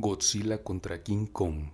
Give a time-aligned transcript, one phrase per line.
[0.00, 1.72] Godzilla contra King Kong.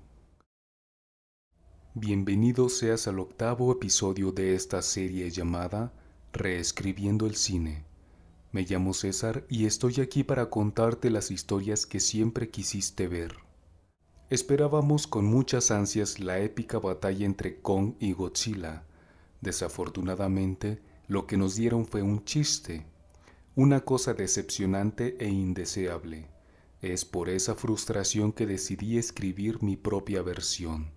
[1.92, 5.92] Bienvenido seas al octavo episodio de esta serie llamada
[6.32, 7.84] Reescribiendo el cine.
[8.50, 13.34] Me llamo César y estoy aquí para contarte las historias que siempre quisiste ver.
[14.30, 18.84] Esperábamos con muchas ansias la épica batalla entre Kong y Godzilla.
[19.42, 22.86] Desafortunadamente, lo que nos dieron fue un chiste,
[23.54, 26.33] una cosa decepcionante e indeseable.
[26.84, 30.90] Es por esa frustración que decidí escribir mi propia versión.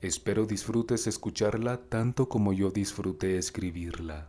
[0.00, 4.28] Espero disfrutes escucharla tanto como yo disfruté escribirla.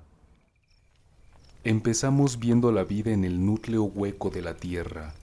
[1.64, 5.14] Empezamos viendo la vida en el núcleo hueco de la Tierra.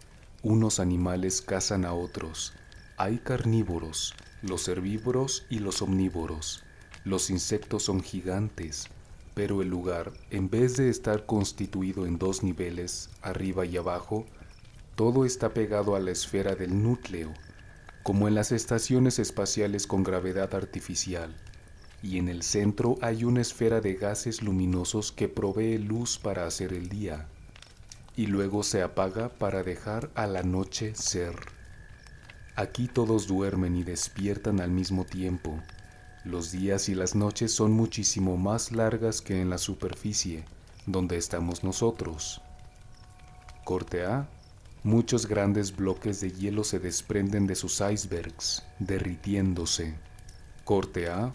[0.45, 2.52] Unos animales cazan a otros.
[2.96, 6.62] Hay carnívoros, los herbívoros y los omnívoros.
[7.02, 8.87] Los insectos son gigantes,
[9.35, 14.27] pero el lugar, en vez de estar constituido en dos niveles, arriba y abajo,
[14.96, 17.34] todo está pegado a la esfera del núcleo,
[18.02, 21.37] como en las estaciones espaciales con gravedad artificial,
[22.02, 26.73] y en el centro hay una esfera de gases luminosos que provee luz para hacer
[26.73, 27.29] el día,
[28.16, 31.34] y luego se apaga para dejar a la noche ser.
[32.54, 35.60] Aquí todos duermen y despiertan al mismo tiempo.
[36.24, 40.46] Los días y las noches son muchísimo más largas que en la superficie,
[40.87, 42.40] donde estamos nosotros.
[43.65, 44.26] Corte A
[44.87, 49.96] Muchos grandes bloques de hielo se desprenden de sus icebergs, derritiéndose.
[50.62, 51.34] Corte A.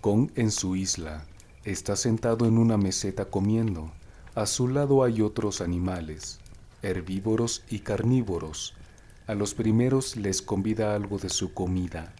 [0.00, 1.26] Kong en su isla.
[1.64, 3.92] Está sentado en una meseta comiendo.
[4.34, 6.40] A su lado hay otros animales,
[6.80, 8.74] herbívoros y carnívoros.
[9.26, 12.14] A los primeros les convida algo de su comida.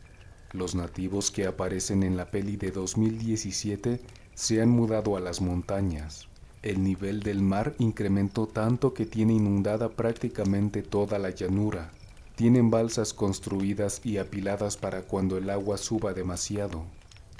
[0.52, 3.98] Los nativos que aparecen en la peli de 2017
[4.34, 6.29] se han mudado a las montañas.
[6.62, 11.90] El nivel del mar incrementó tanto que tiene inundada prácticamente toda la llanura.
[12.36, 16.84] Tienen balsas construidas y apiladas para cuando el agua suba demasiado.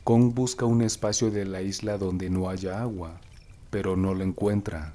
[0.04, 3.20] Kong busca un espacio de la isla donde no haya agua,
[3.68, 4.92] pero no lo encuentra.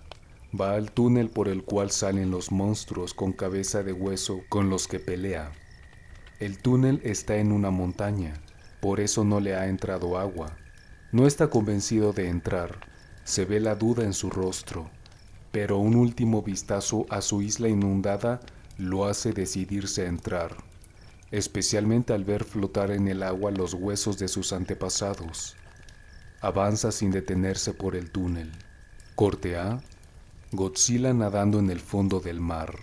[0.59, 4.87] Va al túnel por el cual salen los monstruos con cabeza de hueso con los
[4.87, 5.51] que pelea.
[6.39, 8.33] El túnel está en una montaña,
[8.81, 10.57] por eso no le ha entrado agua.
[11.11, 12.79] No está convencido de entrar,
[13.25, 14.89] se ve la duda en su rostro,
[15.51, 18.39] pero un último vistazo a su isla inundada
[18.77, 20.55] lo hace decidirse a entrar,
[21.31, 25.55] especialmente al ver flotar en el agua los huesos de sus antepasados.
[26.39, 28.51] Avanza sin detenerse por el túnel.
[29.15, 29.81] Corte A.
[30.51, 32.75] Godzilla nadando en el fondo del mar.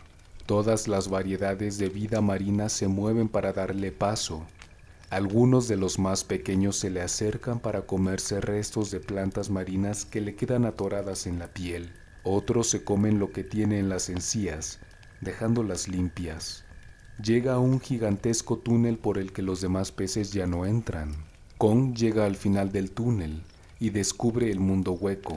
[0.46, 4.44] Todas las variedades de vida marina se mueven para darle paso,
[5.12, 10.22] algunos de los más pequeños se le acercan para comerse restos de plantas marinas que
[10.22, 11.92] le quedan atoradas en la piel.
[12.22, 14.78] Otros se comen lo que tiene en las encías,
[15.20, 16.64] dejándolas limpias.
[17.22, 21.14] Llega a un gigantesco túnel por el que los demás peces ya no entran.
[21.58, 23.42] Kong llega al final del túnel
[23.78, 25.36] y descubre el mundo hueco.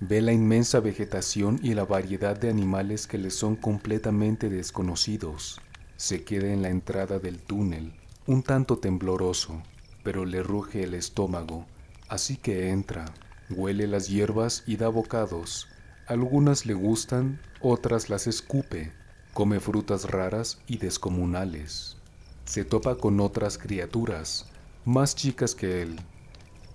[0.00, 5.58] Ve la inmensa vegetación y la variedad de animales que le son completamente desconocidos.
[5.96, 7.94] Se queda en la entrada del túnel
[8.26, 9.62] un tanto tembloroso,
[10.02, 11.66] pero le ruge el estómago,
[12.08, 13.06] así que entra,
[13.48, 15.68] huele las hierbas y da bocados.
[16.06, 18.92] Algunas le gustan, otras las escupe,
[19.32, 21.96] come frutas raras y descomunales.
[22.44, 24.46] Se topa con otras criaturas,
[24.84, 26.00] más chicas que él.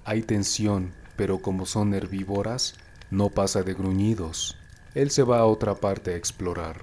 [0.03, 2.75] Hay tensión, pero como son herbívoras,
[3.12, 4.57] no pasa de gruñidos.
[4.94, 6.81] Él se va a otra parte a explorar.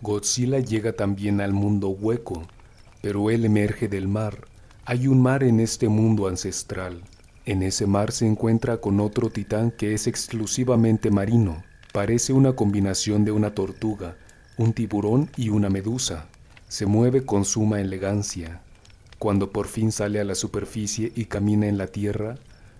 [0.00, 2.46] Godzilla llega también al mundo hueco,
[3.02, 4.46] pero él emerge del mar.
[4.86, 7.02] Hay un mar en este mundo ancestral.
[7.44, 11.62] En ese mar se encuentra con otro titán que es exclusivamente marino.
[11.92, 14.16] Parece una combinación de una tortuga,
[14.56, 16.28] un tiburón y una medusa.
[16.68, 18.62] Se mueve con suma elegancia.
[19.18, 22.38] Cuando por fin sale a la superficie y camina en la tierra,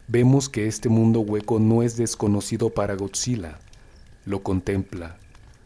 [0.08, 3.58] vemos que este mundo hueco no es desconocido para Godzilla.
[4.24, 5.18] Lo contempla.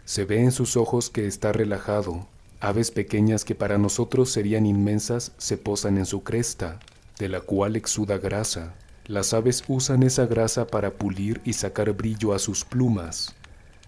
[0.06, 2.26] Se ve en sus ojos que está relajado,
[2.60, 6.80] Aves pequeñas que para nosotros serían inmensas se posan en su cresta,
[7.18, 8.74] de la cual exuda grasa.
[9.06, 13.34] Las aves usan esa grasa para pulir y sacar brillo a sus plumas.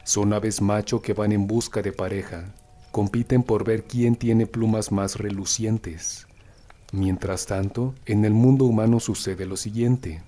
[0.05, 2.55] Son aves macho que van en busca de pareja.
[2.93, 6.27] Compiten por ver quién tiene plumas más relucientes.
[6.93, 10.23] Mientras tanto, en el mundo humano sucede lo siguiente.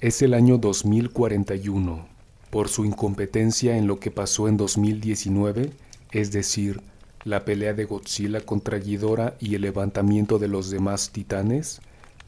[0.00, 2.06] Es el año 2041.
[2.50, 5.70] Por su incompetencia en lo que pasó en 2019,
[6.12, 6.80] es decir,
[7.28, 11.82] la pelea de Godzilla contra Ghidorah y el levantamiento de los demás titanes,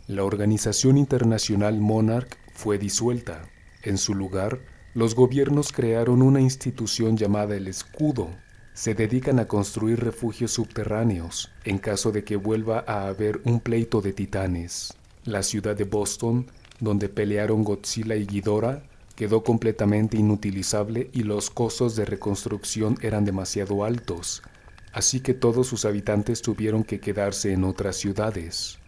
[0.06, 3.48] la organización internacional Monarch fue disuelta.
[3.82, 4.60] En su lugar,
[4.92, 8.28] los gobiernos crearon una institución llamada el Escudo.
[8.74, 14.00] se dedican a construir refugios subterráneos en caso de que vuelva a haber un pleito
[14.00, 14.94] de titanes.
[15.24, 16.46] La ciudad de Boston,
[16.78, 18.82] donde pelearon Godzilla y Ghidorah,
[19.16, 24.42] quedó completamente inutilizable y los costos de reconstrucción eran demasiado altos,
[24.92, 28.78] así que todos sus habitantes tuvieron que quedarse en otras ciudades.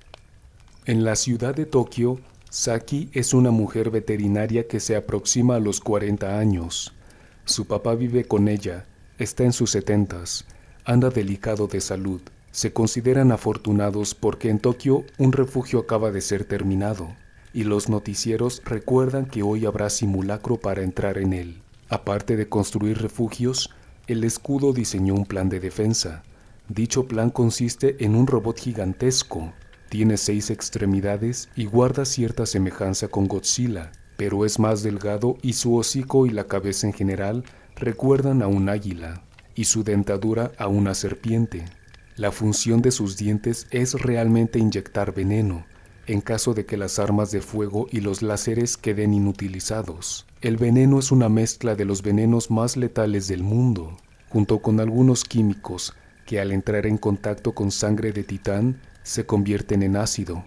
[0.84, 2.20] En la ciudad de Tokio,
[2.50, 6.92] Saki es una mujer veterinaria que se aproxima a los 40 años.
[7.44, 8.86] Su papá vive con ella,
[9.18, 10.44] está en sus setentas,
[10.84, 12.20] anda delicado de salud.
[12.50, 17.14] Se consideran afortunados porque en Tokio un refugio acaba de ser terminado
[17.54, 21.62] y los noticieros recuerdan que hoy habrá simulacro para entrar en él.
[21.88, 23.70] Aparte de construir refugios,
[24.06, 26.22] el escudo diseñó un plan de defensa.
[26.68, 29.52] Dicho plan consiste en un robot gigantesco.
[29.88, 35.76] Tiene seis extremidades y guarda cierta semejanza con Godzilla, pero es más delgado y su
[35.76, 37.44] hocico y la cabeza en general
[37.76, 39.22] recuerdan a un águila
[39.54, 41.64] y su dentadura a una serpiente.
[42.16, 45.64] La función de sus dientes es realmente inyectar veneno,
[46.06, 50.26] en caso de que las armas de fuego y los láseres queden inutilizados.
[50.40, 53.96] El veneno es una mezcla de los venenos más letales del mundo,
[54.28, 55.94] junto con algunos químicos
[56.26, 60.44] que al entrar en contacto con sangre de titán se convierten en ácido.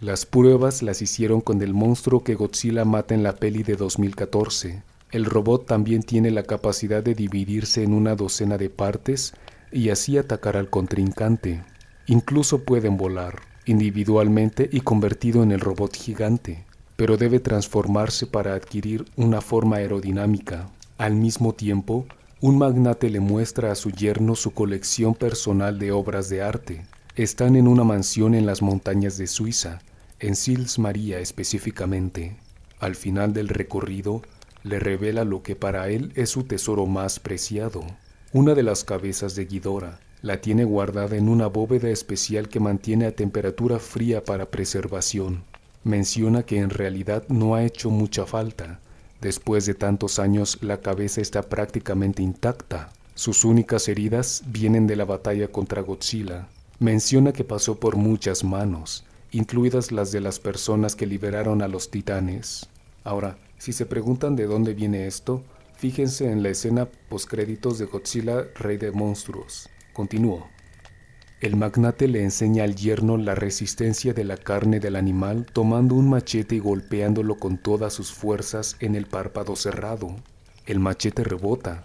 [0.00, 4.82] Las pruebas las hicieron con el monstruo que Godzilla mata en la peli de 2014.
[5.12, 9.34] El robot también tiene la capacidad de dividirse en una docena de partes
[9.70, 11.64] y así atacar al contrincante.
[12.06, 16.64] Incluso pueden volar individualmente y convertido en el robot gigante,
[16.96, 20.68] pero debe transformarse para adquirir una forma aerodinámica.
[20.98, 22.06] Al mismo tiempo,
[22.40, 26.84] un magnate le muestra a su yerno su colección personal de obras de arte.
[27.16, 29.80] Están en una mansión en las montañas de Suiza,
[30.20, 32.36] en Sils María específicamente.
[32.80, 34.22] Al final del recorrido,
[34.62, 37.84] le revela lo que para él es su tesoro más preciado,
[38.32, 43.04] una de las cabezas de Guidora, la tiene guardada en una bóveda especial que mantiene
[43.04, 45.44] a temperatura fría para preservación.
[45.82, 48.80] Menciona que en realidad no ha hecho mucha falta.
[49.20, 52.90] Después de tantos años la cabeza está prácticamente intacta.
[53.14, 56.48] Sus únicas heridas vienen de la batalla contra Godzilla.
[56.78, 61.90] Menciona que pasó por muchas manos, incluidas las de las personas que liberaron a los
[61.90, 62.66] titanes.
[63.04, 65.42] Ahora, si se preguntan de dónde viene esto,
[65.76, 69.68] fíjense en la escena postcréditos de Godzilla, Rey de Monstruos.
[69.94, 70.48] Continuó.
[71.40, 76.10] El magnate le enseña al yerno la resistencia de la carne del animal tomando un
[76.10, 80.16] machete y golpeándolo con todas sus fuerzas en el párpado cerrado.
[80.66, 81.84] El machete rebota.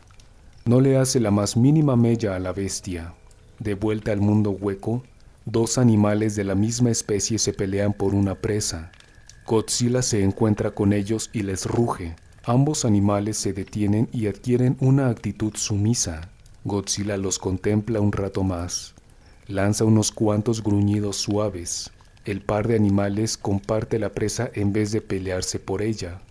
[0.66, 3.14] No le hace la más mínima mella a la bestia.
[3.60, 5.04] De vuelta al mundo hueco,
[5.46, 8.92] dos animales de la misma especie se pelean por una presa.
[9.46, 12.16] Godzilla se encuentra con ellos y les ruge.
[12.44, 16.32] Ambos animales se detienen y adquieren una actitud sumisa.
[16.66, 18.94] Godzilla los contempla un rato más.
[19.48, 21.92] Lanza unos cuantos gruñidos suaves.
[22.26, 26.22] El par de animales comparte la presa en vez de pelearse por ella.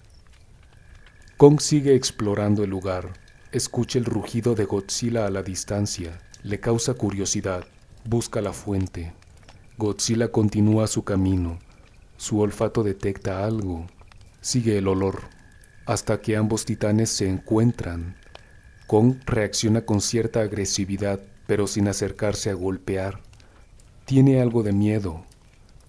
[1.39, 3.15] Kong sigue explorando el lugar.
[3.53, 6.21] Escucha el rugido de Godzilla a la distancia.
[6.43, 7.65] Le causa curiosidad.
[8.05, 9.15] Busca la fuente.
[9.79, 11.59] Godzilla continúa su camino.
[12.19, 13.87] Su olfato detecta algo.
[14.43, 15.23] Sigue el olor.
[15.87, 18.17] Hasta que ambos titanes se encuentran.
[18.89, 23.21] Kong reacciona con cierta agresividad, pero sin acercarse a golpear.
[24.07, 25.27] Tiene algo de miedo.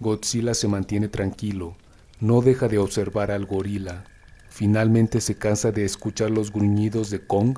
[0.01, 1.77] Godzilla se mantiene tranquilo,
[2.19, 4.03] no deja de observar al gorila.
[4.49, 7.57] Finalmente se cansa de escuchar los gruñidos de Kong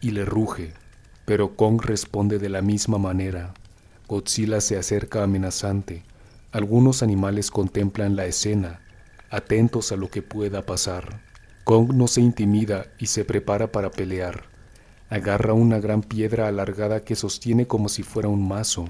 [0.00, 0.72] y le ruge,
[1.26, 3.52] pero Kong responde de la misma manera.
[4.08, 6.02] Godzilla se acerca amenazante.
[6.50, 8.80] Algunos animales contemplan la escena,
[9.28, 11.20] atentos a lo que pueda pasar.
[11.64, 14.56] Kong no se intimida y se prepara para pelear.
[15.10, 18.84] Agarra una gran piedra alargada que sostiene como si fuera un mazo.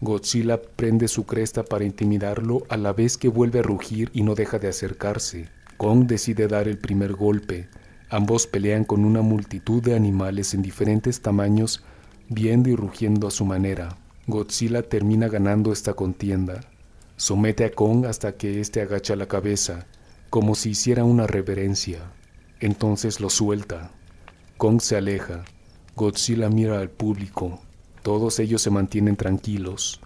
[0.00, 4.34] Godzilla prende su cresta para intimidarlo a la vez que vuelve a rugir y no
[4.34, 5.48] deja de acercarse.
[5.76, 7.68] Kong decide dar el primer golpe.
[8.08, 11.82] Ambos pelean con una multitud de animales en diferentes tamaños,
[12.28, 13.96] viendo y rugiendo a su manera.
[14.28, 16.60] Godzilla termina ganando esta contienda.
[17.16, 19.86] Somete a Kong hasta que éste agacha la cabeza,
[20.30, 22.12] como si hiciera una reverencia.
[22.60, 23.90] Entonces lo suelta.
[24.62, 25.42] Kong se aleja.
[25.96, 27.58] Godzilla mira al público.
[28.04, 30.00] Todos ellos se mantienen tranquilos.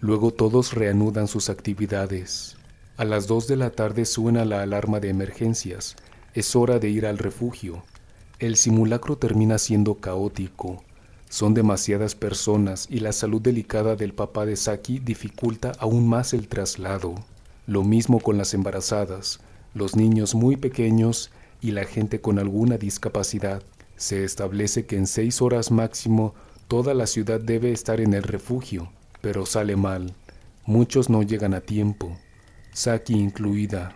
[0.00, 2.56] Luego todos reanudan sus actividades.
[2.96, 5.96] A las dos de la tarde suena la alarma de emergencias.
[6.32, 7.82] Es hora de ir al refugio.
[8.38, 10.82] El simulacro termina siendo caótico.
[11.28, 16.48] Son demasiadas personas y la salud delicada del papá de Saki dificulta aún más el
[16.48, 17.16] traslado.
[17.66, 19.40] Lo mismo con las embarazadas,
[19.74, 21.30] los niños muy pequeños
[21.60, 23.62] y la gente con alguna discapacidad.
[24.00, 26.34] Se establece que en seis horas máximo
[26.68, 28.90] toda la ciudad debe estar en el refugio,
[29.20, 30.14] pero sale mal.
[30.64, 32.16] Muchos no llegan a tiempo,
[32.72, 33.94] Saki incluida.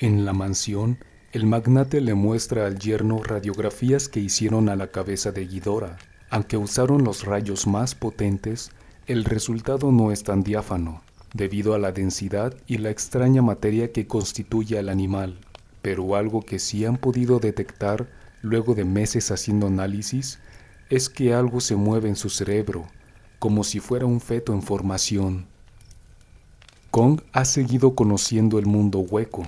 [0.00, 0.98] En la mansión,
[1.32, 5.96] el magnate le muestra al yerno radiografías que hicieron a la cabeza de Guidora.
[6.28, 8.70] Aunque usaron los rayos más potentes,
[9.06, 11.02] el resultado no es tan diáfano,
[11.32, 15.38] debido a la densidad y la extraña materia que constituye al animal.
[15.80, 18.14] Pero algo que sí han podido detectar
[18.46, 20.38] luego de meses haciendo análisis
[20.88, 22.86] es que algo se mueve en su cerebro,
[23.38, 25.46] como si fuera un feto en formación.
[26.92, 29.42] Kong ha seguido conociendo el mundo hueco.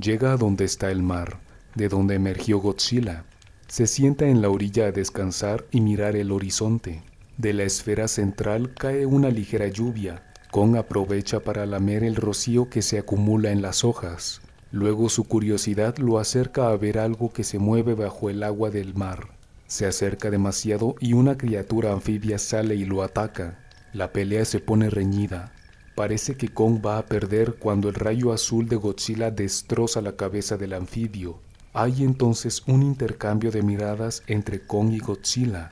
[0.00, 1.38] Llega a donde está el mar,
[1.74, 3.24] de donde emergió Godzilla.
[3.68, 7.02] Se sienta en la orilla a descansar y mirar el horizonte.
[7.36, 10.24] De la esfera central cae una ligera lluvia.
[10.50, 14.40] Kong aprovecha para lamer el rocío que se acumula en las hojas.
[14.74, 18.92] Luego su curiosidad lo acerca a ver algo que se mueve bajo el agua del
[18.96, 19.28] mar.
[19.68, 23.64] Se acerca demasiado y una criatura anfibia sale y lo ataca.
[23.92, 25.52] La pelea se pone reñida.
[25.94, 30.56] Parece que Kong va a perder cuando el rayo azul de Godzilla destroza la cabeza
[30.56, 31.38] del anfibio.
[31.72, 35.70] Hay entonces un intercambio de miradas entre Kong y Godzilla.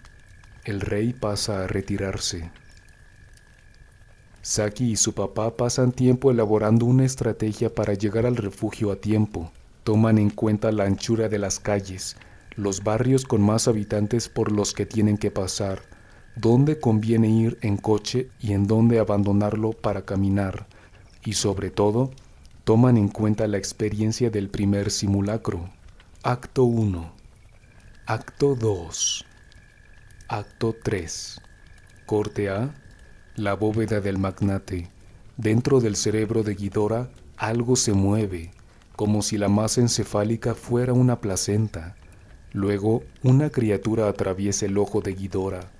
[0.64, 2.52] El rey pasa a retirarse.
[4.42, 9.52] Saki y su papá pasan tiempo elaborando una estrategia para llegar al refugio a tiempo.
[9.84, 12.16] Toman en cuenta la anchura de las calles,
[12.56, 15.82] los barrios con más habitantes por los que tienen que pasar,
[16.34, 20.66] dónde conviene ir en coche y en dónde abandonarlo para caminar,
[21.25, 22.11] y sobre todo,
[22.64, 25.70] toman en cuenta la experiencia del primer simulacro.
[26.25, 27.12] Acto 1.
[28.06, 29.25] Acto 2.
[30.28, 31.40] Acto 3.
[32.06, 32.82] Corte A.
[33.37, 34.91] La bóveda del magnate.
[35.39, 37.09] Dentro del cerebro de Guidora
[37.39, 38.51] algo se mueve,
[38.95, 41.97] como si la masa encefálica fuera una placenta.
[42.53, 45.71] Luego, una criatura atraviesa el ojo de Guidora.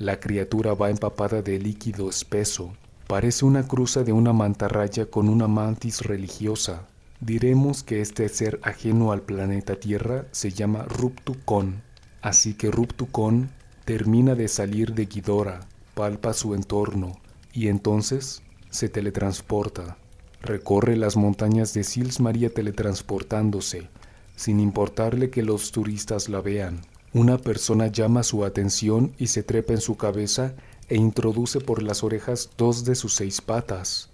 [0.00, 2.72] La criatura va empapada de líquido espeso.
[3.06, 6.88] Parece una cruza de una mantarraya con una mantis religiosa.
[7.20, 11.82] Diremos que este ser ajeno al planeta Tierra se llama Ruptucon.
[12.20, 13.48] Así que Ruptucon
[13.84, 15.60] termina de salir de Guidora,
[15.96, 17.18] palpa su entorno
[17.54, 19.96] y entonces se teletransporta.
[20.42, 23.88] Recorre las montañas de Sils María teletransportándose
[24.36, 26.82] sin importarle que los turistas la vean.
[27.14, 30.54] Una persona llama su atención y se trepa en su cabeza
[30.90, 34.10] e introduce por las orejas dos de sus seis patas.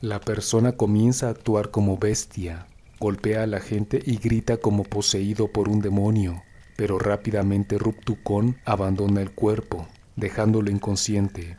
[0.00, 2.66] La persona comienza a actuar como bestia,
[2.98, 6.42] golpea a la gente y grita como poseído por un demonio,
[6.76, 11.56] pero rápidamente Ruptucón abandona el cuerpo, dejándolo inconsciente.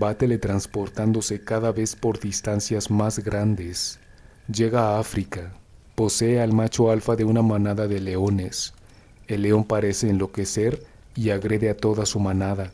[0.00, 3.98] Va teletransportándose cada vez por distancias más grandes.
[4.48, 5.58] Llega a África,
[5.98, 8.72] Posee al macho alfa de una manada de leones.
[9.26, 10.86] El león parece enloquecer
[11.16, 12.70] y agrede a toda su manada,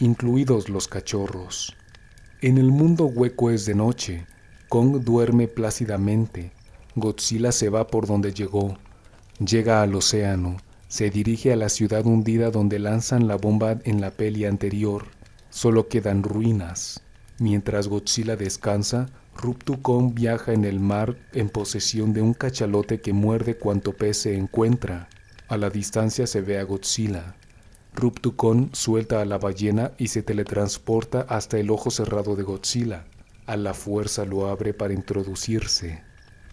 [0.00, 1.76] incluidos los cachorros.
[2.40, 4.26] En el mundo hueco es de noche.
[4.70, 6.52] Kong duerme plácidamente.
[6.94, 8.78] Godzilla se va por donde llegó.
[9.38, 10.56] Llega al océano.
[10.92, 15.06] Se dirige a la ciudad hundida donde lanzan la bomba en la peli anterior.
[15.48, 17.00] Solo quedan ruinas.
[17.38, 23.56] Mientras Godzilla descansa, Ruptucón viaja en el mar en posesión de un cachalote que muerde
[23.56, 25.08] cuanto pez se encuentra.
[25.48, 27.36] A la distancia se ve a Godzilla.
[27.94, 33.06] Ruptucón suelta a la ballena y se teletransporta hasta el ojo cerrado de Godzilla.
[33.46, 36.02] A la fuerza lo abre para introducirse.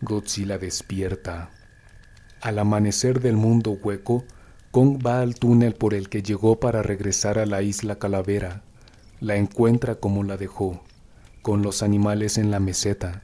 [0.02, 1.50] Godzilla despierta.
[2.42, 4.24] Al amanecer del mundo hueco,
[4.72, 8.64] Kong va al túnel por el que llegó para regresar a la isla Calavera.
[9.20, 10.82] La encuentra como la dejó
[11.42, 13.22] con los animales en la meseta.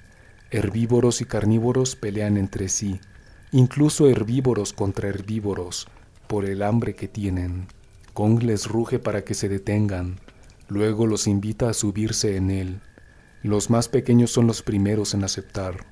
[0.52, 3.00] Herbívoros y carnívoros pelean entre sí,
[3.52, 5.88] incluso herbívoros contra herbívoros,
[6.28, 7.68] por el hambre que tienen.
[8.14, 10.20] Kong les ruge para que se detengan,
[10.68, 12.82] luego los invita a subirse en él.
[13.44, 15.86] Los más pequeños son los primeros en aceptar.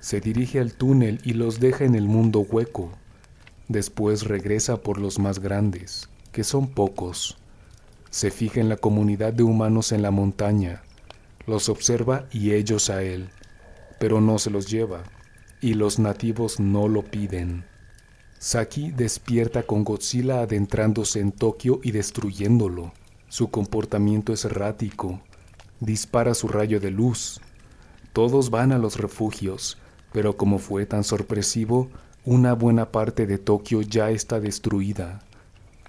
[0.00, 2.92] Se dirige al túnel y los deja en el mundo hueco.
[3.68, 7.36] Después regresa por los más grandes, que son pocos.
[8.10, 10.82] Se fija en la comunidad de humanos en la montaña,
[11.46, 13.28] los observa y ellos a él,
[13.98, 15.02] pero no se los lleva,
[15.60, 17.64] y los nativos no lo piden.
[18.38, 22.92] Saki despierta con Godzilla adentrándose en Tokio y destruyéndolo.
[23.28, 25.20] Su comportamiento es errático.
[25.80, 27.40] Dispara su rayo de luz.
[28.12, 29.76] Todos van a los refugios,
[30.12, 31.88] pero como fue tan sorpresivo,
[32.24, 35.20] una buena parte de Tokio ya está destruida.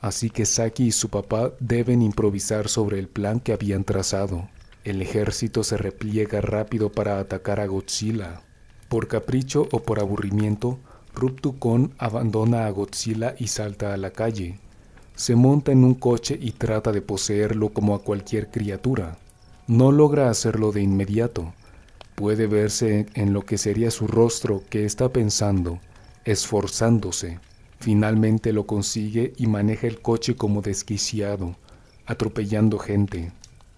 [0.02, 4.48] Así que Saki y su papá deben improvisar sobre el plan que habían trazado.
[4.86, 8.42] El ejército se repliega rápido para atacar a Godzilla.
[8.88, 10.80] Por capricho o por aburrimiento,
[11.14, 14.60] Ruptukon abandona a Godzilla y salta a la calle.
[15.16, 19.18] Se monta en un coche y trata de poseerlo como a cualquier criatura.
[19.68, 21.54] No logra hacerlo de inmediato.
[22.20, 25.80] Puede verse en lo que sería su rostro que está pensando,
[26.26, 27.40] esforzándose.
[27.80, 31.56] Finalmente lo consigue y maneja el coche como desquiciado,
[32.06, 33.32] atropellando gente.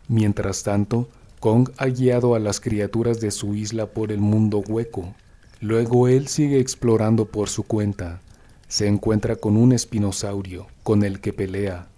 [0.08, 1.08] Mientras tanto,
[1.40, 5.14] Kong ha guiado a las criaturas de su isla por el mundo hueco.
[5.60, 8.22] Luego él sigue explorando por su cuenta.
[8.68, 11.90] Se encuentra con un espinosaurio, con el que pelea.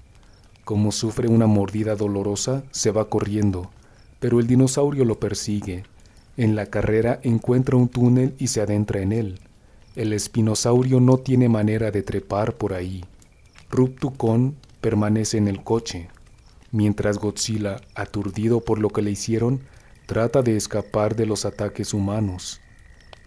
[0.66, 3.72] Como sufre una mordida dolorosa, se va corriendo,
[4.20, 5.86] pero el dinosaurio lo persigue.
[6.36, 9.40] En la carrera encuentra un túnel y se adentra en él.
[9.96, 13.06] El espinosaurio no tiene manera de trepar por ahí.
[13.70, 16.10] Ruptucon permanece en el coche,
[16.72, 19.62] mientras Godzilla, aturdido por lo que le hicieron,
[20.08, 22.60] trata de escapar de los ataques humanos.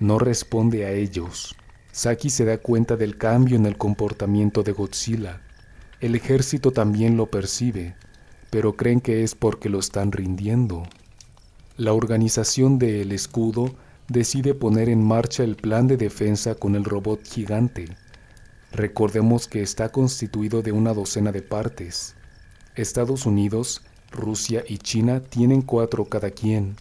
[0.01, 1.55] No responde a ellos.
[1.93, 5.41] Saki se da cuenta del cambio en el comportamiento de Godzilla.
[6.01, 7.95] El ejército también lo percibe,
[8.51, 10.83] pero creen que es porque lo están rindiendo.
[11.79, 13.75] La organización de El Escudo
[14.09, 17.95] decide poner en marcha el plan de defensa con el robot gigante.
[18.73, 22.17] Recordemos que está constituido de una docena de partes.
[22.77, 26.77] Estados Unidos, Rusia y China tienen cuatro cada quien.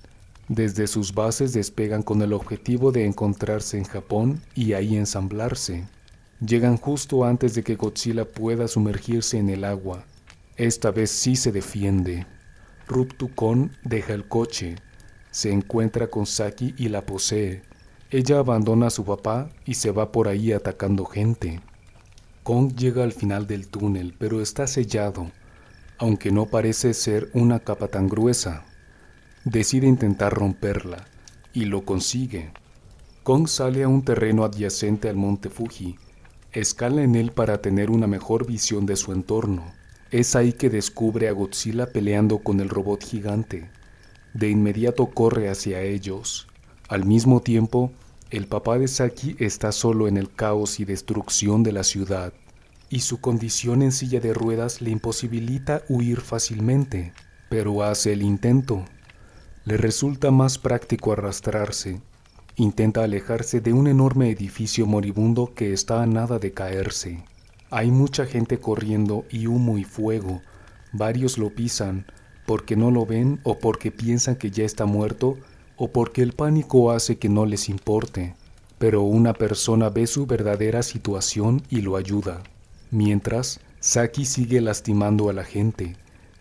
[0.48, 5.84] Desde sus bases despegan con el objetivo de encontrarse en Japón y ahí ensamblarse.
[6.40, 10.06] Llegan justo antes de que Godzilla pueda sumergirse en el agua.
[10.56, 12.26] Esta vez sí se defiende.
[12.88, 14.76] Ruptukon deja el coche,
[15.36, 17.62] se encuentra con Saki y la posee.
[18.10, 21.60] Ella abandona a su papá y se va por ahí atacando gente.
[22.44, 25.30] Kong llega al final del túnel, pero está sellado,
[25.98, 28.64] aunque no parece ser una capa tan gruesa.
[29.44, 31.06] Decide intentar romperla,
[31.52, 32.54] y lo consigue.
[33.24, 35.98] Kong sale a un terreno adyacente al monte Fuji,
[36.54, 39.66] escala en él para tener una mejor visión de su entorno.
[40.12, 43.70] Es ahí que descubre a Godzilla peleando con el robot gigante.
[44.36, 46.50] De inmediato corre hacia ellos.
[46.90, 47.94] Al mismo tiempo,
[48.32, 52.34] el papá de Saki está solo en el caos y destrucción de la ciudad,
[52.90, 57.14] y su condición en silla de ruedas le imposibilita huir fácilmente,
[57.48, 58.84] pero hace el intento.
[59.64, 62.02] Le resulta más práctico arrastrarse.
[62.58, 67.24] Intenta alejarse de un enorme edificio moribundo que está a nada de caerse.
[67.70, 70.42] Hay mucha gente corriendo y humo y fuego.
[70.92, 72.06] Varios lo pisan,
[72.46, 75.38] porque no lo ven o porque piensan que ya está muerto
[75.78, 78.36] o porque el pánico hace que no les importe,
[78.78, 82.44] pero una persona ve su verdadera situación y lo ayuda.
[82.92, 85.96] Mientras, Saki sigue lastimando a la gente.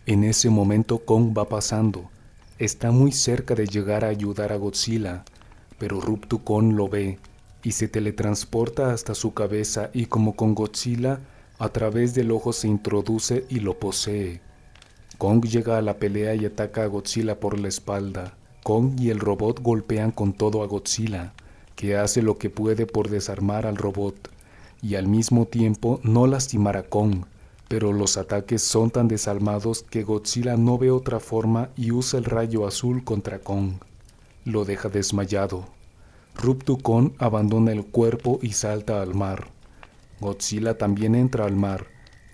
[0.05, 2.09] En ese momento Kong va pasando.
[2.59, 5.25] Está muy cerca de llegar a ayudar a Godzilla,
[5.77, 7.19] pero Ruptukon lo ve
[7.63, 11.19] y se teletransporta hasta su cabeza y como con Godzilla,
[11.57, 14.41] a través del ojo se introduce y lo posee.
[15.17, 18.35] Kong llega a la pelea y ataca a Godzilla por la espalda.
[18.63, 21.33] Kong y el robot golpean con todo a Godzilla,
[21.75, 24.29] que hace lo que puede por desarmar al robot
[24.81, 27.25] y al mismo tiempo no lastimar a Kong,
[27.67, 32.25] pero los ataques son tan desalmados que Godzilla no ve otra forma y usa el
[32.25, 33.75] rayo azul contra Kong.
[34.43, 35.65] Lo deja desmayado.
[36.35, 39.47] Ruptukon abandona el cuerpo y salta al mar.
[40.19, 41.87] Godzilla también entra al mar,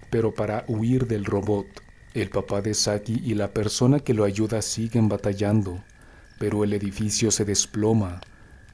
[0.09, 1.67] pero para huir del robot.
[2.13, 5.81] El papá de Saki y la persona que lo ayuda siguen batallando,
[6.39, 8.19] pero el edificio se desploma.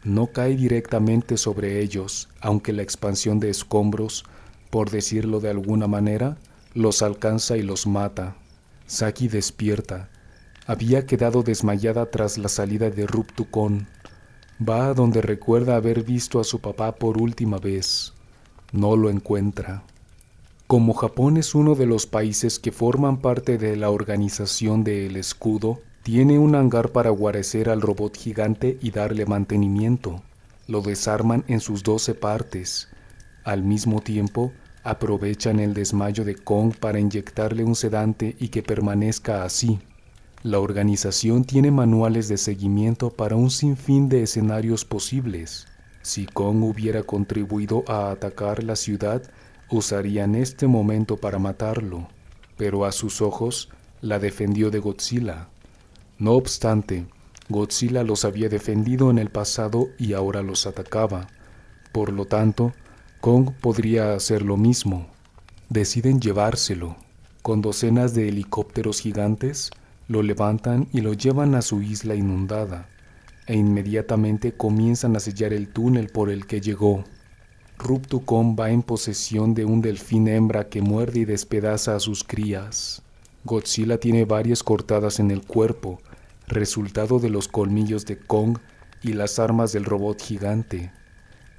[0.03, 4.25] No cae directamente sobre ellos, aunque la expansión de escombros,
[4.71, 6.37] por decirlo de alguna manera,
[6.73, 8.35] los alcanza y los mata.
[8.87, 10.09] Saki despierta.
[10.65, 13.87] Había quedado desmayada tras la salida de Ruptukon.
[14.67, 18.13] Va a donde recuerda haber visto a su papá por última vez.
[18.71, 19.83] No lo encuentra.
[20.67, 25.79] Como Japón es uno de los países que forman parte de la organización del escudo,
[26.03, 30.21] tiene un hangar para guarecer al robot gigante y darle mantenimiento.
[30.67, 32.89] Lo desarman en sus doce partes.
[33.45, 34.51] Al mismo tiempo,
[34.83, 39.79] aprovechan el desmayo de Kong para inyectarle un sedante y que permanezca así.
[40.43, 45.65] La organización tiene manuales de seguimiento para un sinfín de escenarios posibles.
[46.01, 49.23] Si Kong hubiera contribuido a atacar la ciudad,
[49.69, 52.07] usarían este momento para matarlo,
[52.57, 53.69] pero a sus ojos
[54.01, 55.47] la defendió de Godzilla.
[56.19, 57.05] No obstante,
[57.49, 61.27] Godzilla los había defendido en el pasado y ahora los atacaba.
[61.91, 62.73] Por lo tanto,
[63.21, 65.07] Kong podría hacer lo mismo.
[65.69, 66.95] Deciden llevárselo.
[67.41, 69.71] Con docenas de helicópteros gigantes,
[70.07, 72.89] lo levantan y lo llevan a su isla inundada,
[73.45, 77.03] e inmediatamente comienzan a sellar el túnel por el que llegó.
[77.79, 83.03] Ruptucón va en posesión de un delfín hembra que muerde y despedaza a sus crías.
[83.43, 86.01] Godzilla tiene varias cortadas en el cuerpo,
[86.47, 88.57] resultado de los colmillos de Kong
[89.03, 90.91] y las armas del robot gigante.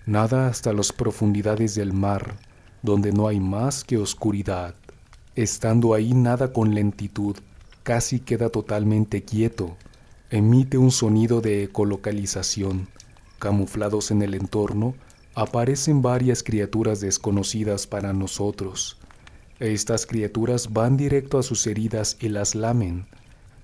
[0.07, 2.37] Nada hasta las profundidades del mar,
[2.83, 4.75] donde no hay más que oscuridad.
[5.37, 7.37] Estando ahí nada con lentitud,
[7.85, 9.77] casi queda totalmente quieto.
[10.31, 12.89] Emite un sonido de ecolocalización.
[13.39, 14.95] Camuflados en el entorno,
[15.35, 18.99] aparecen varias criaturas desconocidas para nosotros.
[19.61, 23.07] Estas criaturas van directo a sus heridas y las lamen.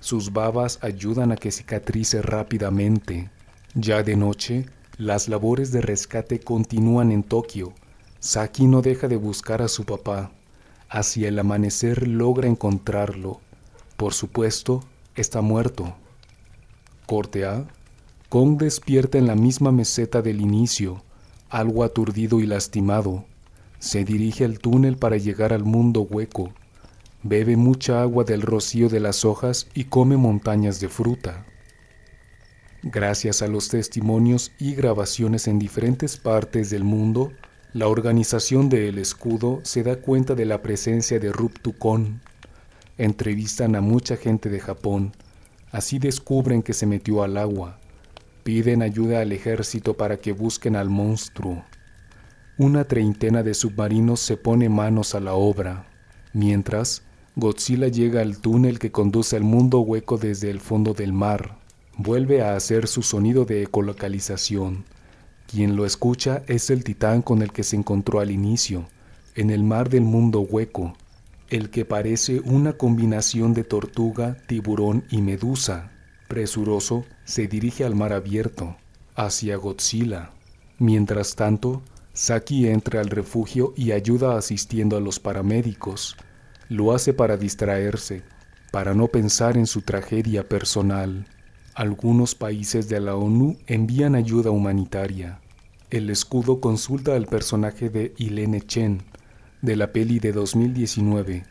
[0.00, 3.31] Sus babas ayudan a que cicatrice rápidamente.
[3.74, 4.66] Ya de noche,
[4.98, 7.72] las labores de rescate continúan en Tokio.
[8.20, 10.33] Saki no deja de buscar a su papá.
[10.88, 13.40] Hacia el amanecer logra encontrarlo.
[13.96, 15.94] Por supuesto, está muerto.
[17.07, 17.66] Corte A.
[18.29, 21.05] Kong despierta en la misma meseta del inicio,
[21.54, 23.24] algo aturdido y lastimado.
[23.78, 26.52] Se dirige al túnel para llegar al mundo hueco.
[27.22, 31.46] Bebe mucha agua del rocío de las hojas y come montañas de fruta.
[32.82, 37.30] Gracias a los testimonios y grabaciones en diferentes partes del mundo,
[37.72, 42.20] la organización de El Escudo se da cuenta de la presencia de Ruptucon.
[42.98, 45.12] Entrevistan a mucha gente de Japón,
[45.70, 47.78] así descubren que se metió al agua.
[48.44, 51.64] Piden ayuda al ejército para que busquen al monstruo.
[52.57, 55.87] Una treintena de submarinos se pone manos a la obra,
[56.33, 57.02] mientras
[57.35, 61.64] Godzilla llega al túnel que conduce al mundo hueco desde el fondo del mar
[61.96, 64.85] vuelve a hacer su sonido de ecolocalización.
[65.46, 68.87] Quien lo escucha es el titán con el que se encontró al inicio,
[69.35, 70.94] en el mar del mundo hueco,
[71.50, 75.90] el que parece una combinación de tortuga, tiburón y medusa.
[76.35, 78.77] Presuroso, se dirige al mar abierto,
[79.14, 80.33] hacia Godzilla.
[80.81, 81.81] Mientras tanto,
[82.12, 86.16] Saki entra al refugio y ayuda asistiendo a los paramédicos.
[86.68, 88.25] Lo hace para distraerse,
[88.73, 91.25] para no pensar en su tragedia personal.
[91.73, 95.38] Algunos países de la ONU envían ayuda humanitaria.
[95.90, 99.05] El escudo consulta al personaje de Ilene Chen,
[99.62, 101.44] de la peli de 2019,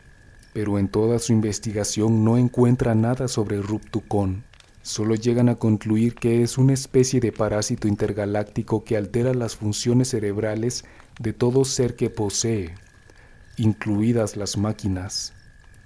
[0.52, 4.44] pero en toda su investigación no encuentra nada sobre Ruptucon.
[4.84, 10.10] Solo llegan a concluir que es una especie de parásito intergaláctico que altera las funciones
[10.10, 10.84] cerebrales
[11.18, 12.76] de todo ser que posee,
[13.56, 15.34] incluidas las máquinas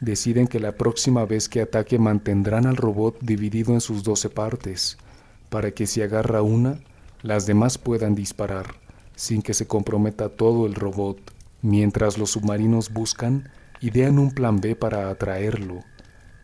[0.00, 4.98] deciden que la próxima vez que ataque mantendrán al robot dividido en sus 12 partes,
[5.48, 6.80] para que si agarra una,
[7.22, 8.74] las demás puedan disparar,
[9.16, 11.18] sin que se comprometa todo el robot.
[11.62, 15.82] Mientras los submarinos buscan, idean un plan B para atraerlo.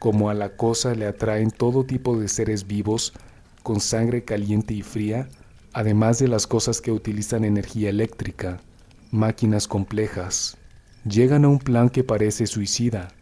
[0.04, 3.14] Como a la cosa le atraen todo tipo de seres vivos,
[3.62, 5.30] con sangre caliente y fría,
[5.72, 8.60] además de las cosas que utilizan energía eléctrica,
[9.10, 10.58] máquinas complejas.
[11.08, 13.14] Llegan a un plan que parece suicida,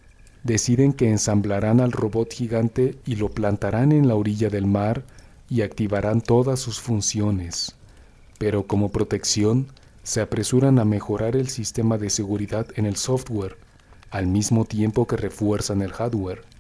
[0.43, 5.05] deciden que ensamblarán al robot gigante y lo plantarán en la orilla del mar
[5.49, 7.77] y activarán todas sus funciones.
[8.39, 9.69] Pero como protección,
[10.03, 13.57] se apresuran a mejorar el sistema de seguridad en el software,
[14.11, 16.51] al mismo tiempo que refuerzan el hardware.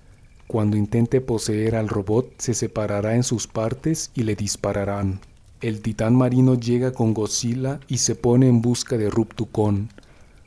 [0.52, 5.20] Cuando intente poseer al robot, se separará en sus partes y le dispararán.
[5.62, 9.88] El titán marino llega con Godzilla y se pone en busca de Ruptucon.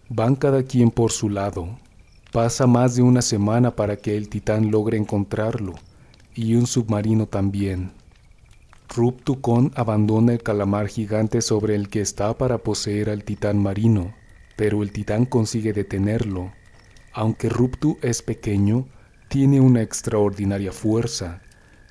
[0.10, 1.80] Van cada quien por su lado,
[2.32, 5.74] Pasa más de una semana para que el titán logre encontrarlo,
[6.36, 7.92] y un submarino también.
[8.96, 14.14] Ruptucon abandona el calamar gigante sobre el que está para poseer al titán marino,
[14.56, 16.52] pero el titán consigue detenerlo.
[17.12, 18.86] Aunque Ruptu es pequeño,
[19.28, 21.42] tiene una extraordinaria fuerza.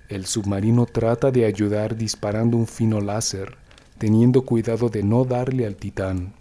[0.08, 3.56] El submarino trata de ayudar disparando un fino láser,
[3.98, 6.34] teniendo cuidado de no darle al titán.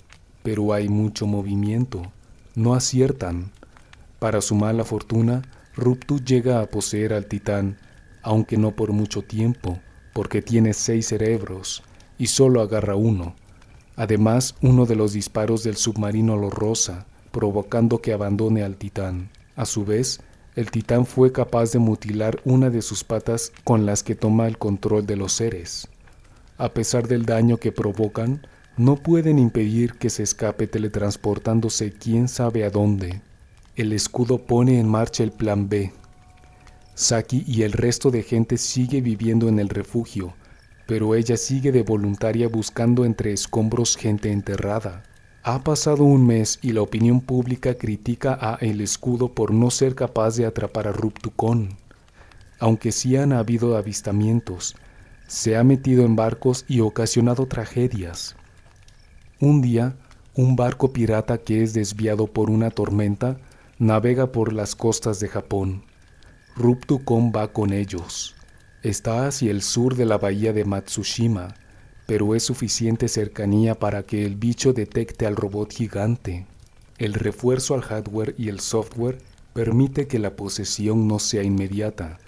[0.44, 2.12] Pero hay mucho movimiento.
[2.56, 3.52] No aciertan.
[4.20, 5.42] Para su mala fortuna,
[5.76, 7.78] Ruptu llega a poseer al titán,
[8.22, 9.80] aunque no por mucho tiempo,
[10.14, 11.84] porque tiene seis cerebros
[12.18, 13.36] y solo agarra uno.
[13.96, 19.30] Además, uno de los disparos del submarino lo roza, provocando que abandone al titán.
[19.56, 20.22] A su vez,
[20.56, 24.58] el titán fue capaz de mutilar una de sus patas con las que toma el
[24.58, 25.88] control de los seres.
[26.58, 28.46] A pesar del daño que provocan,
[28.78, 33.22] no pueden impedir que se escape teletransportándose quién sabe a dónde.
[33.76, 35.92] El escudo pone en marcha el plan B.
[36.94, 40.36] Saki y el resto de gente sigue viviendo en el refugio,
[40.86, 45.04] pero ella sigue de voluntaria buscando entre escombros gente enterrada.
[45.46, 49.94] Ha pasado un mes y la opinión pública critica a El Escudo por no ser
[49.94, 51.76] capaz de atrapar a Ruptucon.
[52.60, 54.78] Aunque sí han habido avistamientos,
[55.28, 58.38] se ha metido en barcos y ocasionado tragedias.
[59.42, 59.98] Un día,
[60.34, 63.36] un barco pirata que es desviado por una tormenta
[63.80, 65.84] navega por las costas de Japón.
[66.56, 68.34] Ruptu-kon va con ellos.
[68.82, 71.54] Está hacia el sur de la bahía de Matsushima,
[72.06, 76.46] pero es suficiente cercanía para que el bicho detecte al robot gigante.
[76.98, 79.20] El refuerzo al hardware y el software
[79.54, 82.20] permite que la posesión no sea inmediata.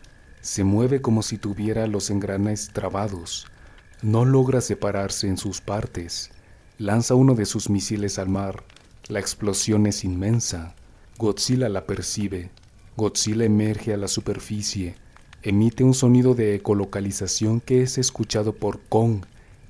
[0.41, 3.47] Se mueve como si tuviera los engranes trabados.
[4.01, 6.31] No logra separarse en sus partes
[6.77, 8.63] lanza uno de sus misiles al mar.
[9.07, 10.75] La explosión es inmensa.
[11.17, 12.49] Godzilla la percibe.
[12.97, 14.95] Godzilla emerge a la superficie.
[15.41, 19.25] Emite un sonido de ecolocalización que es escuchado por Kong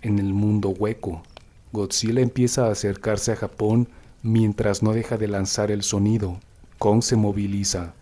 [0.06, 1.24] en el mundo hueco.
[1.72, 3.88] Godzilla empieza a acercarse a Japón
[4.24, 6.40] mientras no deja de lanzar el sonido.
[6.80, 7.94] Kong se moviliza.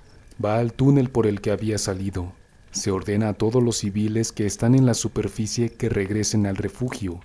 [0.44, 2.34] Va al túnel por el que había salido.
[2.72, 7.20] Se ordena a todos los civiles que están en la superficie que regresen al refugio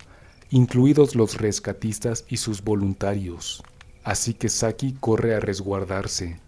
[0.51, 3.63] incluidos los rescatistas y sus voluntarios.
[4.03, 6.39] Así que Saki corre a resguardarse.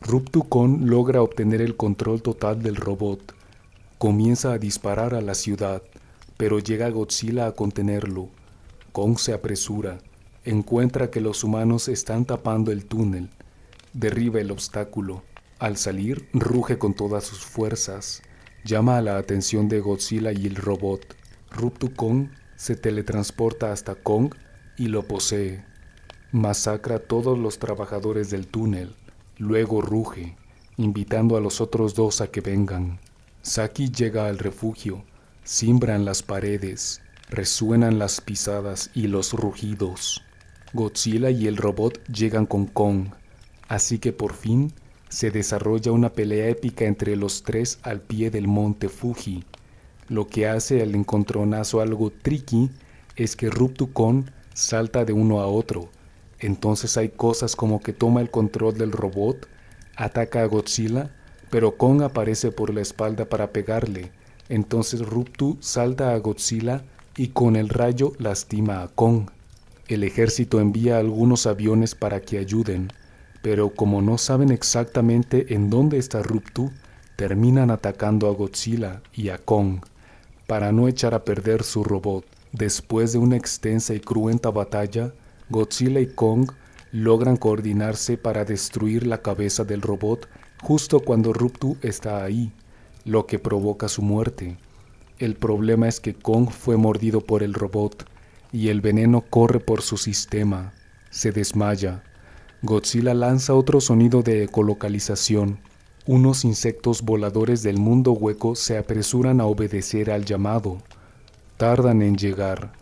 [0.00, 3.34] Ruptukon logra obtener el control total del robot.
[3.98, 5.82] Comienza a disparar a la ciudad,
[6.40, 8.30] pero llega Godzilla a contenerlo.
[8.92, 9.98] Kong se apresura,
[10.42, 13.28] encuentra que los humanos están tapando el túnel,
[13.92, 15.22] derriba el obstáculo.
[15.58, 18.22] Al salir, ruge con todas sus fuerzas,
[18.64, 21.14] llama a la atención de Godzilla y el robot.
[21.50, 24.34] Ruptukon se teletransporta hasta Kong
[24.78, 25.62] y lo posee.
[26.32, 28.96] Masacra a todos los trabajadores del túnel,
[29.36, 30.38] luego ruge,
[30.78, 32.98] invitando a los otros dos a que vengan.
[33.42, 35.04] Saki llega al refugio,
[35.50, 40.22] simbran las paredes, resuenan las pisadas y los rugidos.
[40.72, 43.08] Godzilla y el robot llegan con Kong,
[43.66, 44.72] así que por fin
[45.08, 49.42] se desarrolla una pelea épica entre los tres al pie del monte Fuji,
[50.06, 52.70] lo que hace el encontronazo algo tricky
[53.16, 55.88] es que Ruptukon salta de uno a otro.
[56.38, 59.48] Entonces hay cosas como que toma el control del robot,
[59.96, 61.10] ataca a Godzilla,
[61.50, 64.12] pero Kong aparece por la espalda para pegarle.
[64.50, 66.82] Entonces Ruptu salta a Godzilla
[67.16, 69.30] y con el rayo lastima a Kong.
[69.86, 72.92] El ejército envía algunos aviones para que ayuden,
[73.42, 76.72] pero como no saben exactamente en dónde está Ruptu,
[77.14, 79.82] terminan atacando a Godzilla y a Kong
[80.48, 82.24] para no echar a perder su robot.
[82.52, 85.14] Después de una extensa y cruenta batalla,
[85.48, 86.50] Godzilla y Kong
[86.90, 90.28] logran coordinarse para destruir la cabeza del robot
[90.60, 92.52] justo cuando Ruptu está ahí,
[93.10, 94.56] lo que provoca su muerte.
[95.18, 98.08] El problema es que Kong fue mordido por el robot
[98.52, 100.72] y el veneno corre por su sistema.
[101.10, 102.02] Se desmaya.
[102.62, 105.58] Godzilla lanza otro sonido de ecolocalización
[106.06, 110.78] unos insectos voladores del mundo hueco se apresuran a obedecer al llamado.
[111.58, 112.72] Tardan en llegar.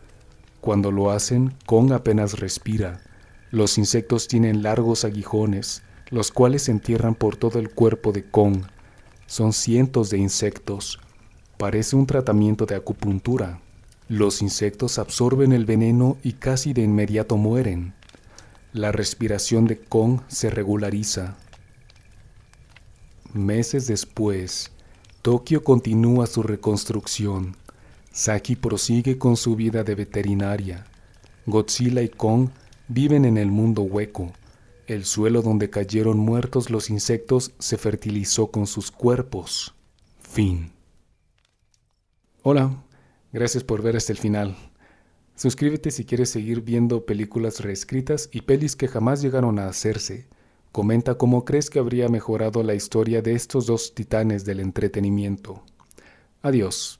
[0.60, 3.02] Cuando lo hacen, Kong apenas respira.
[3.50, 8.62] Los insectos tienen largos aguijones, los cuales se entierran por todo el cuerpo de Kong.
[9.28, 10.98] Son cientos de insectos.
[11.58, 13.60] Parece un tratamiento de acupuntura.
[14.08, 17.92] Los insectos absorben el veneno y casi de inmediato mueren.
[18.72, 21.36] La respiración de Kong se regulariza.
[23.34, 24.70] Meses después,
[25.20, 27.54] Tokio continúa su reconstrucción.
[28.10, 30.86] Saki prosigue con su vida de veterinaria.
[31.44, 32.48] Godzilla y Kong
[32.88, 34.32] viven en el mundo hueco.
[34.88, 39.74] El suelo donde cayeron muertos los insectos se fertilizó con sus cuerpos.
[40.18, 40.72] Fin.
[42.42, 42.82] Hola,
[43.30, 44.56] gracias por ver hasta el final.
[45.36, 50.26] Suscríbete si quieres seguir viendo películas reescritas y pelis que jamás llegaron a hacerse.
[50.72, 55.62] Comenta cómo crees que habría mejorado la historia de estos dos titanes del entretenimiento.
[56.40, 56.98] Adiós.